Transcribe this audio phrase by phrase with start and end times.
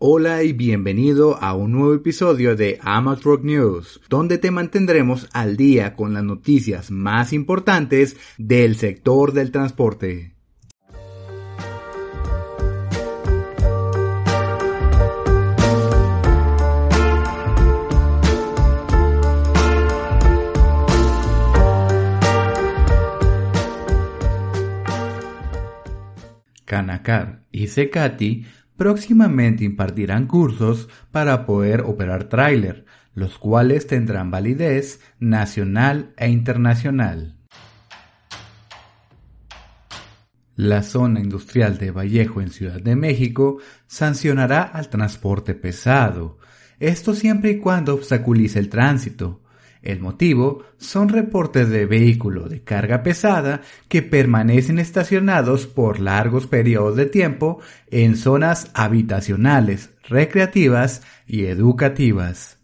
[0.00, 5.96] Hola y bienvenido a un nuevo episodio de Amatrock News, donde te mantendremos al día
[5.96, 10.36] con las noticias más importantes del sector del transporte.
[26.64, 28.44] Canacar y Secati
[28.78, 37.36] Próximamente impartirán cursos para poder operar tráiler, los cuales tendrán validez nacional e internacional.
[40.54, 46.38] La zona industrial de Vallejo en Ciudad de México sancionará al transporte pesado,
[46.78, 49.42] esto siempre y cuando obstaculice el tránsito,
[49.82, 56.96] el motivo son reportes de vehículos de carga pesada que permanecen estacionados por largos periodos
[56.96, 57.60] de tiempo
[57.90, 62.58] en zonas habitacionales, recreativas y educativas.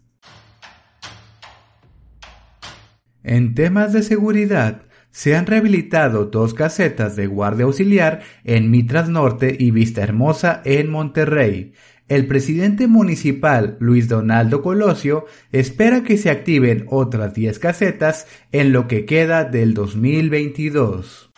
[3.23, 4.83] En temas de seguridad,
[5.15, 10.89] se han rehabilitado dos casetas de guardia auxiliar en Mitras Norte y Vista Hermosa en
[10.89, 11.71] Monterrey,
[12.09, 18.89] el presidente municipal Luis Donaldo Colosio espera que se activen otras 10 casetas en lo
[18.89, 21.31] que queda del 2022.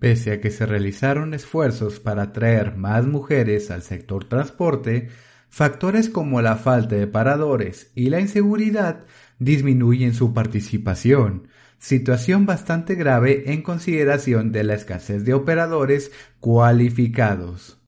[0.00, 5.10] Pese a que se realizaron esfuerzos para atraer más mujeres al sector transporte,
[5.56, 9.06] factores como la falta de paradores y la inseguridad
[9.38, 17.80] disminuyen su participación, situación bastante grave en consideración de la escasez de operadores cualificados.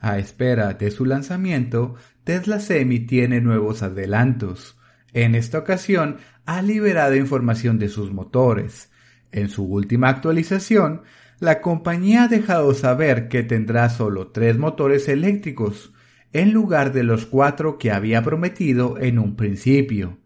[0.00, 4.78] A espera de su lanzamiento, Tesla Semi tiene nuevos adelantos.
[5.12, 8.90] En esta ocasión ha liberado información de sus motores.
[9.32, 11.02] En su última actualización,
[11.38, 15.92] la compañía ha dejado saber que tendrá solo tres motores eléctricos,
[16.32, 20.18] en lugar de los cuatro que había prometido en un principio.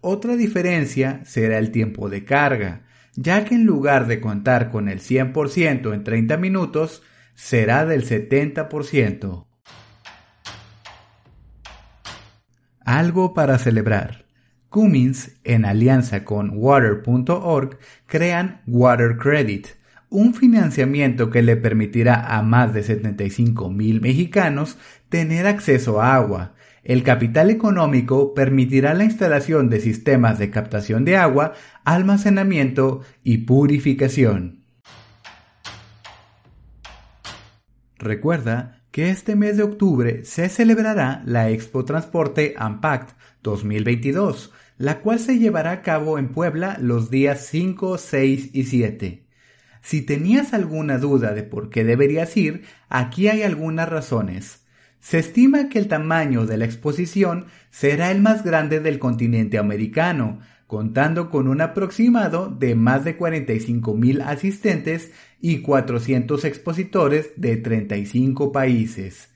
[0.00, 5.00] Otra diferencia será el tiempo de carga, ya que en lugar de contar con el
[5.00, 7.02] 100% en 30 minutos,
[7.34, 9.46] será del 70%.
[12.84, 14.26] Algo para celebrar.
[14.68, 19.66] Cummins, en alianza con Water.org, crean Water Credit,
[20.10, 24.76] un financiamiento que le permitirá a más de 75 mil mexicanos
[25.08, 31.16] tener acceso a agua, el capital económico permitirá la instalación de sistemas de captación de
[31.16, 31.52] agua,
[31.84, 34.64] almacenamiento y purificación.
[37.98, 45.20] Recuerda que este mes de octubre se celebrará la Expo Transporte Unpacked 2022, la cual
[45.20, 49.29] se llevará a cabo en Puebla los días 5, 6 y 7.
[49.82, 54.60] Si tenías alguna duda de por qué deberías ir, aquí hay algunas razones.
[55.00, 60.40] Se estima que el tamaño de la exposición será el más grande del continente americano,
[60.66, 68.52] contando con un aproximado de más de 45 mil asistentes y 400 expositores de 35
[68.52, 69.30] países.